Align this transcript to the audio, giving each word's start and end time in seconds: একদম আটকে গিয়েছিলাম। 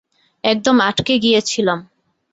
একদম 0.43 0.75
আটকে 0.81 1.13
গিয়েছিলাম। 1.19 1.79